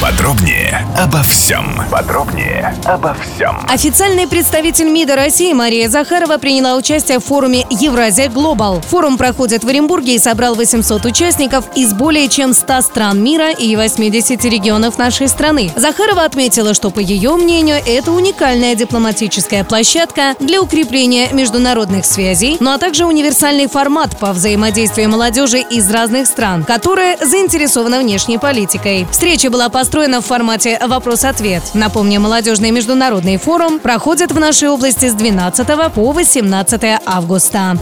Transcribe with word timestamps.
Подробнее 0.00 0.86
обо 0.96 1.22
всем. 1.22 1.78
Подробнее 1.90 2.74
обо 2.86 3.14
всем. 3.14 3.60
Официальный 3.68 4.26
представитель 4.26 4.88
МИДа 4.88 5.14
России 5.14 5.52
Мария 5.52 5.90
Захарова 5.90 6.38
приняла 6.38 6.76
участие 6.76 7.18
в 7.18 7.24
форуме 7.24 7.66
«Евразия 7.68 8.30
Глобал». 8.30 8.80
Форум 8.80 9.18
проходит 9.18 9.62
в 9.62 9.68
Оренбурге 9.68 10.14
и 10.14 10.18
собрал 10.18 10.54
800 10.54 11.04
участников 11.04 11.66
из 11.76 11.92
более 11.92 12.28
чем 12.28 12.54
100 12.54 12.80
стран 12.80 13.22
мира 13.22 13.50
и 13.50 13.76
80 13.76 14.42
регионов 14.46 14.96
нашей 14.96 15.28
страны. 15.28 15.70
Захарова 15.76 16.24
отметила, 16.24 16.72
что, 16.72 16.90
по 16.90 17.00
ее 17.00 17.36
мнению, 17.36 17.76
это 17.84 18.12
уникальная 18.12 18.74
дипломатическая 18.74 19.64
площадка 19.64 20.34
для 20.40 20.62
укрепления 20.62 21.28
международных 21.32 22.06
связей, 22.06 22.56
ну 22.60 22.72
а 22.72 22.78
также 22.78 23.04
универсальный 23.04 23.68
формат 23.68 24.16
по 24.18 24.32
взаимодействию 24.32 25.10
молодежи 25.10 25.58
из 25.58 25.90
разных 25.90 26.26
стран, 26.26 26.64
которая 26.64 27.18
заинтересована 27.18 28.00
внешней 28.00 28.38
политикой. 28.38 29.06
Встреча 29.10 29.50
была 29.50 29.68
построена 29.90 30.20
в 30.20 30.24
формате 30.24 30.78
«Вопрос-ответ». 30.86 31.64
Напомню, 31.74 32.20
молодежный 32.20 32.70
международный 32.70 33.38
форум 33.38 33.80
проходит 33.80 34.30
в 34.30 34.38
нашей 34.38 34.68
области 34.68 35.08
с 35.08 35.14
12 35.14 35.66
по 35.92 36.12
18 36.12 37.00
августа. 37.04 37.76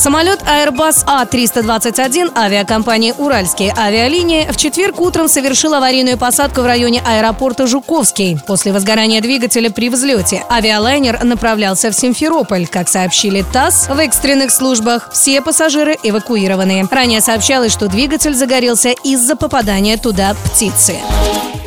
Самолет 0.00 0.40
Airbus 0.44 1.04
А321 1.04 2.32
авиакомпании 2.34 3.12
«Уральские 3.18 3.74
авиалинии» 3.76 4.50
в 4.50 4.56
четверг 4.56 4.98
утром 4.98 5.28
совершил 5.28 5.74
аварийную 5.74 6.16
посадку 6.16 6.62
в 6.62 6.66
районе 6.66 7.02
аэропорта 7.04 7.66
Жуковский 7.66 8.38
после 8.46 8.72
возгорания 8.72 9.20
двигателя 9.20 9.68
при 9.68 9.90
взлете. 9.90 10.42
Авиалайнер 10.48 11.22
направлялся 11.22 11.90
в 11.90 11.94
Симферополь. 11.94 12.66
Как 12.66 12.88
сообщили 12.88 13.44
ТАСС, 13.52 13.88
в 13.88 13.98
экстренных 13.98 14.52
службах 14.52 15.10
все 15.12 15.42
пассажиры 15.42 15.98
эвакуированы. 16.02 16.88
Ранее 16.90 17.20
сообщалось, 17.20 17.70
что 17.70 17.88
двигатель 17.88 18.32
загорелся 18.34 18.94
из-за 19.04 19.36
попадания 19.36 19.98
туда 19.98 20.34
птицы. 20.46 20.96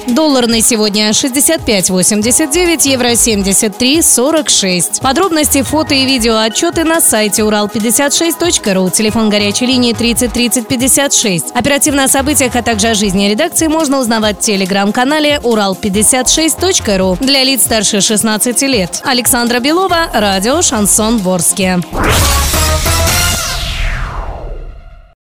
Доллар 0.07 0.47
на 0.47 0.61
сегодня 0.61 1.09
65.89, 1.09 2.89
евро 2.89 3.11
73.46. 3.11 5.01
Подробности, 5.01 5.61
фото 5.61 5.93
и 5.93 6.05
видео 6.05 6.37
отчеты 6.37 6.83
на 6.83 6.99
сайте 7.01 7.41
урал56.ру. 7.43 8.89
Телефон 8.89 9.29
горячей 9.29 9.65
линии 9.65 9.93
30 9.93 10.33
30 10.33 10.67
56. 10.67 11.51
Оперативно 11.53 12.03
о 12.03 12.07
событиях, 12.07 12.55
а 12.55 12.61
также 12.61 12.89
о 12.89 12.93
жизни 12.95 13.27
редакции 13.29 13.67
можно 13.67 13.99
узнавать 13.99 14.37
в 14.37 14.41
телеграм-канале 14.41 15.39
урал56.ру 15.43 17.17
для 17.19 17.43
лиц 17.43 17.63
старше 17.63 18.01
16 18.01 18.61
лет. 18.63 19.01
Александра 19.03 19.59
Белова, 19.59 20.09
радио 20.13 20.61
«Шансон 20.61 21.17
Ворске». 21.19 21.79